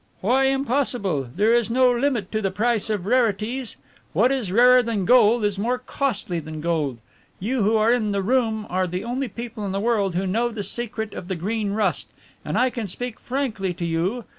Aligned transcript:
"Why 0.21 0.45
impossible? 0.45 1.29
There 1.35 1.53
is 1.53 1.69
no 1.69 1.95
limit 1.95 2.31
to 2.31 2.41
the 2.41 2.49
price 2.49 2.89
of 2.89 3.05
rarities. 3.05 3.77
What 4.13 4.31
is 4.31 4.51
rarer 4.51 4.81
than 4.81 5.05
gold 5.05 5.45
is 5.45 5.59
more 5.59 5.77
costly 5.77 6.39
than 6.39 6.59
gold. 6.59 6.97
You 7.39 7.61
who 7.61 7.75
are 7.77 7.93
in 7.93 8.09
the 8.09 8.23
room 8.23 8.65
are 8.67 8.87
the 8.87 9.03
only 9.03 9.27
people 9.27 9.63
in 9.63 9.73
the 9.73 9.79
world 9.79 10.15
who 10.15 10.25
know 10.25 10.49
the 10.49 10.63
secret 10.63 11.13
of 11.13 11.27
the 11.27 11.35
Green 11.35 11.73
Rust, 11.73 12.15
and 12.43 12.57
I 12.57 12.71
can 12.71 12.87
speak 12.87 13.19
frankly 13.19 13.75
to 13.75 13.85
you. 13.85 14.25